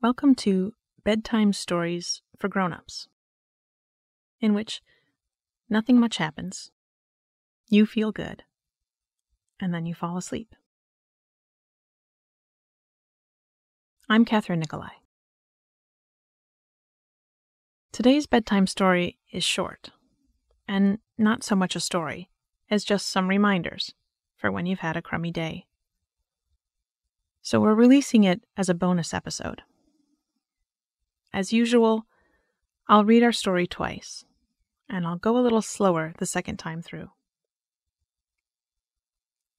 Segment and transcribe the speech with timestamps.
[0.00, 3.08] Welcome to Bedtime Stories for Grown-ups,
[4.40, 4.80] in which
[5.68, 6.70] nothing much happens,
[7.68, 8.44] you feel good,
[9.58, 10.54] and then you fall asleep.
[14.08, 14.92] I'm Kathryn Nicolai.
[17.90, 19.90] Today's bedtime story is short,
[20.68, 22.30] and not so much a story
[22.70, 23.94] as just some reminders
[24.36, 25.66] for when you've had a crummy day.
[27.42, 29.62] So we're releasing it as a bonus episode.
[31.38, 32.04] As usual,
[32.88, 34.24] I'll read our story twice,
[34.88, 37.12] and I'll go a little slower the second time through.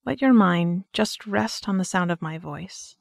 [0.06, 2.98] Let your mind just rest on the sound of my voice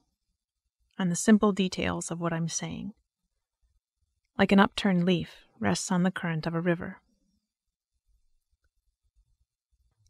[0.96, 2.92] and the simple details of what I'm saying,
[4.38, 7.01] like an upturned leaf rests on the current of a river.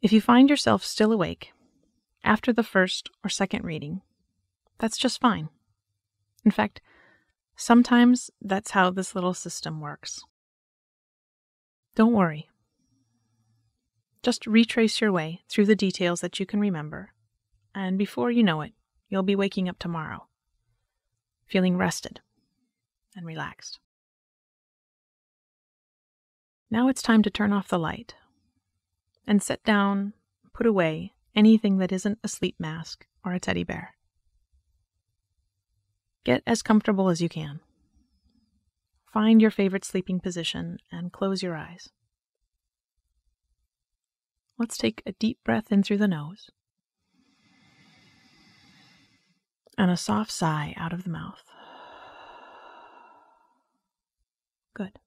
[0.02, 1.54] If you find yourself still awake
[2.22, 4.02] after the first or second reading,
[4.76, 5.48] that's just fine.
[6.44, 6.82] In fact,
[7.58, 10.24] sometimes that's how this little system works.
[11.94, 12.48] Don't worry.
[14.22, 17.12] Just retrace your way through the details that you can remember,
[17.74, 18.72] and before you know it,
[19.08, 20.26] you'll be waking up tomorrow,
[21.46, 22.20] feeling rested
[23.16, 23.80] and relaxed.
[26.70, 28.14] Now it's time to turn off the light
[29.26, 30.12] and set down,
[30.52, 33.97] put away anything that isn't a sleep mask or a teddy bear.
[36.24, 37.60] Get as comfortable as you can.
[39.12, 41.88] Find your favorite sleeping position and close your eyes.
[44.58, 46.50] Let's take a deep breath in through the nose
[49.78, 51.42] and a soft sigh out of the mouth.
[54.74, 54.98] Good.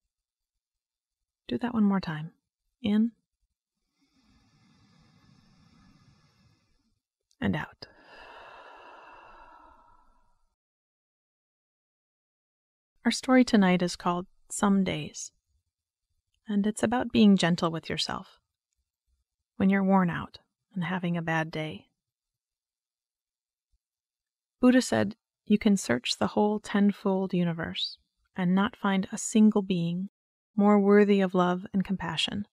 [1.48, 2.32] Do that one more time.
[2.82, 3.12] In
[7.42, 7.81] and out.
[13.04, 15.32] Our story tonight is called Some Days,
[16.48, 18.40] and it's about being gentle with yourself
[19.58, 20.38] when you're worn out
[20.76, 21.88] and having a bad day.
[24.60, 25.16] Buddha said
[25.48, 27.98] you can search the whole tenfold universe
[28.38, 30.10] and not find a single being
[30.56, 32.48] more worthy of love and compassion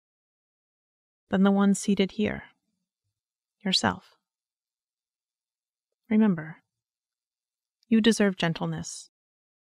[1.30, 2.44] than the one seated here,
[3.64, 4.20] yourself.
[6.08, 6.58] Remember,
[7.88, 9.10] you deserve gentleness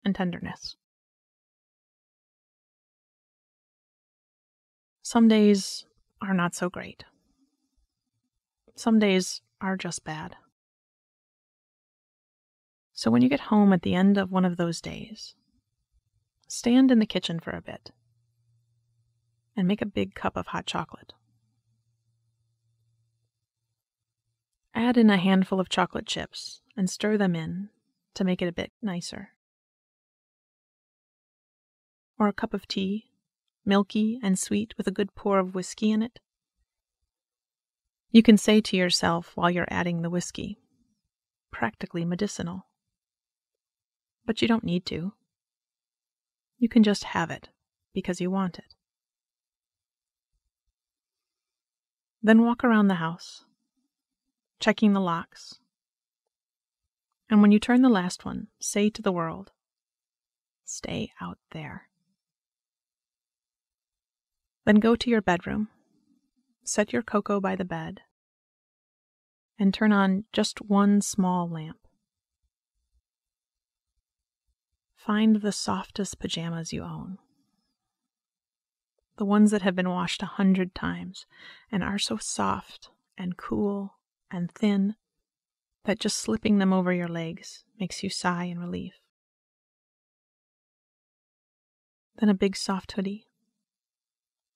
[0.06, 0.78] and tenderness.
[5.02, 5.86] Some days
[6.22, 7.04] are not so great.
[8.76, 10.36] Some days are just bad.
[12.94, 15.36] So when you get home at the end of one of those days,
[16.48, 17.92] stand in the kitchen for a bit
[19.58, 21.14] and make a big cup of hot chocolate.
[24.74, 27.70] Add in a handful of chocolate chips and stir them in
[28.14, 29.35] to make it a bit nicer
[32.18, 33.10] or a cup of tea,
[33.66, 36.20] milky and sweet with a good pour of whiskey in it?
[38.12, 40.58] You can say to yourself while you're adding the whiskey,
[41.52, 42.68] practically medicinal.
[44.26, 45.14] But you don't need to.
[46.58, 47.50] You can just have it
[47.94, 48.76] because you want it.
[52.24, 53.46] Then walk around the house,
[54.60, 55.60] checking the locks.
[57.30, 59.52] And when you turn the last one, say to the world,
[60.64, 61.90] Stay out there.
[64.66, 65.70] Then go to your bedroom,
[66.64, 68.02] set your cocoa by the bed,
[69.60, 71.78] and turn on just one small lamp.
[74.96, 77.20] Find the softest pajamas you own.
[79.18, 81.28] The ones that have been washed a hundred times
[81.72, 83.94] and are so soft and cool
[84.32, 84.96] and thin
[85.86, 88.96] that just slipping them over your legs makes you sigh in relief.
[92.18, 93.25] Then a big soft hoodie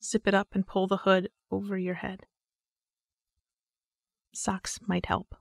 [0.03, 2.25] Zip it up and pull the hood over your head.
[4.31, 5.35] Socks might help.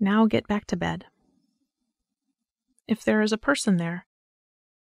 [0.00, 1.06] Now get back to bed.
[2.88, 4.06] If there is a person there,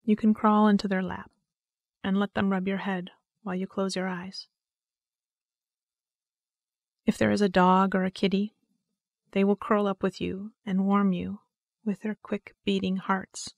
[0.03, 1.31] you can crawl into their lap
[2.03, 3.11] and let them rub your head
[3.43, 4.47] while you close your eyes.
[7.05, 8.53] If there is a dog or a kitty,
[9.31, 11.39] they will curl up with you and warm you
[11.85, 13.53] with their quick beating hearts.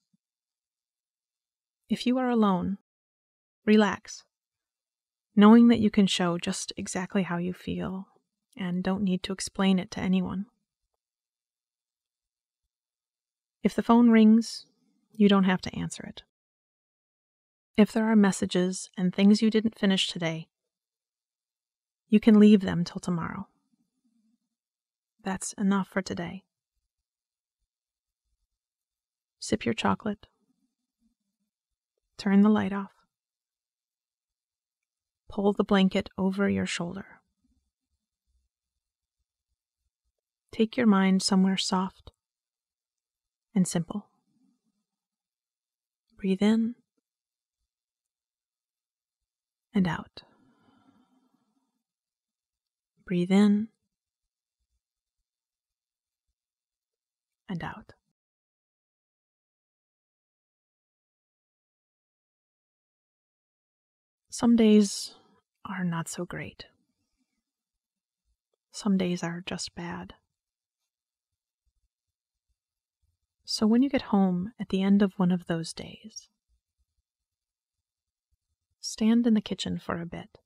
[1.89, 2.77] If you are alone,
[3.69, 4.23] Relax,
[5.35, 8.07] knowing that you can show just exactly how you feel
[8.57, 10.47] and don't need to explain it to anyone.
[13.61, 14.65] If the phone rings,
[15.13, 16.23] you don't have to answer it.
[17.77, 20.47] If there are messages and things you didn't finish today,
[22.07, 23.49] you can leave them till tomorrow.
[25.23, 26.43] That's enough for today.
[29.37, 30.25] Sip your chocolate.
[32.17, 32.98] Turn the light off.
[35.29, 37.05] Pull the blanket over your shoulder.
[40.51, 42.11] Take your mind somewhere soft
[43.53, 44.07] and simple.
[46.17, 46.75] Breathe in
[49.73, 50.23] and out.
[53.05, 53.69] Breathe in
[57.47, 57.93] and out.
[64.29, 65.15] Some days
[65.69, 66.65] are not so great.
[68.71, 70.13] Some days are just bad.
[73.45, 76.29] So when you get home at the end of one of those days,
[78.79, 80.37] stand in the kitchen for a bit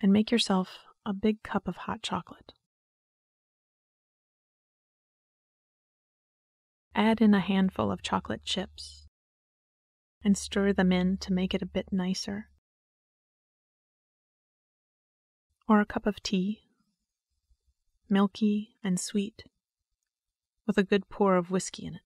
[0.00, 2.52] and make yourself a big cup of hot chocolate.
[6.94, 9.06] Add in a handful of chocolate chips
[10.22, 12.48] and stir them in to make it a bit nicer.
[15.72, 16.64] Or a cup of tea,
[18.06, 19.44] milky and sweet,
[20.66, 22.02] with a good pour of whiskey in it.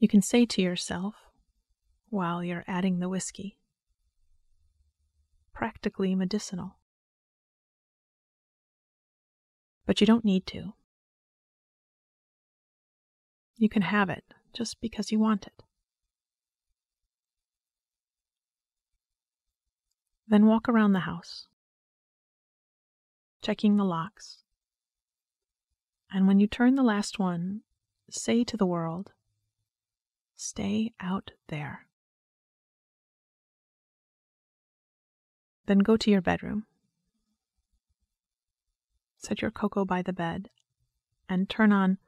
[0.00, 1.14] You can say to yourself,
[2.10, 3.58] while you're adding the whiskey,
[5.54, 6.78] practically medicinal.
[9.86, 10.72] But you don't need to.
[13.56, 15.62] You can have it just because you want it.
[20.32, 21.46] Then walk around the house,
[23.42, 24.38] checking the locks.
[26.10, 27.60] And when you turn the last one,
[28.08, 29.12] say to the world,
[30.34, 31.84] Stay out there.
[35.66, 36.64] Then go to your bedroom.
[39.18, 40.48] Set your cocoa by the bed
[41.28, 41.98] and turn on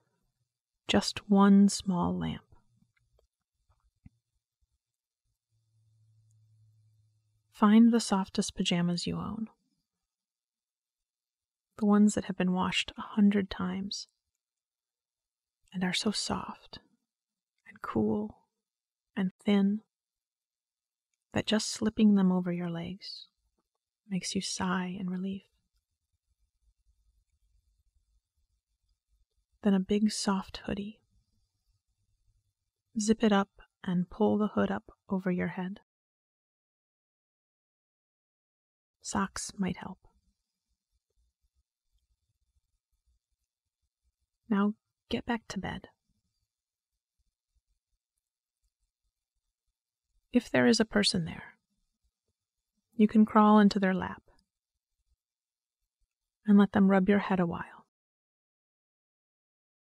[0.88, 2.53] just one small lamp.
[7.54, 9.48] Find the softest pajamas you own,
[11.78, 14.08] the ones that have been washed a hundred times
[15.72, 16.80] and are so soft
[17.66, 18.38] and cool
[19.16, 19.80] and thin
[21.32, 23.28] that just slipping them over your legs
[24.10, 25.44] makes you sigh in relief.
[29.64, 31.00] then a big soft hoodie.
[33.00, 35.80] Zip it up and pull the hood up over your head.
[39.04, 39.98] Socks might help.
[44.48, 44.72] Now
[45.10, 45.88] get back to bed.
[50.32, 51.58] If there is a person there,
[52.96, 54.22] you can crawl into their lap
[56.46, 57.84] and let them rub your head a while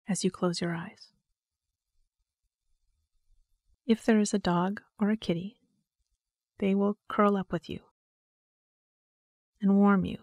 [0.09, 1.13] as you close your eyes.
[3.87, 5.59] If there is a dog or a kitty,
[6.59, 7.81] they will curl up with you
[9.61, 10.19] and warm you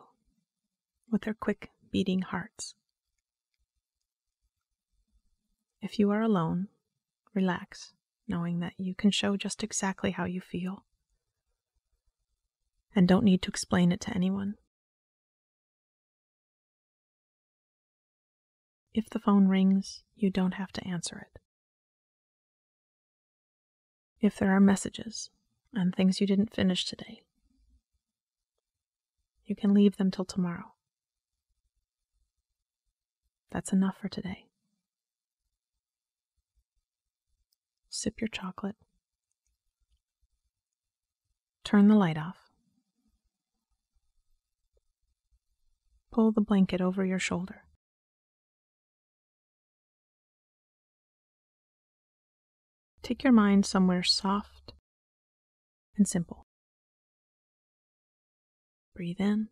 [1.12, 2.74] with their quick beating hearts.
[5.82, 6.68] If you are alone,
[7.34, 7.94] relax,
[8.28, 10.84] knowing that you can show just exactly how you feel
[12.96, 14.56] and don't need to explain it to anyone.
[18.92, 21.40] If the phone rings, you don't have to answer it.
[24.20, 25.30] If there are messages
[25.76, 27.22] and things you didn't finish today,
[29.48, 30.74] you can leave them till tomorrow.
[33.50, 34.50] That's enough for today.
[37.90, 38.76] Sip your chocolate.
[41.64, 42.38] Turn the light off.
[46.12, 47.64] Pull the blanket over your shoulder.
[53.02, 54.74] Take your mind somewhere soft
[55.96, 56.47] and simple.
[58.98, 59.50] Breathe in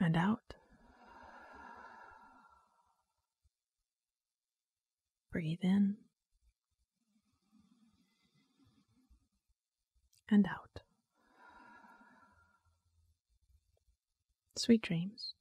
[0.00, 0.54] and out.
[5.30, 5.98] Breathe in
[10.28, 10.80] and out.
[14.56, 15.34] Sweet dreams.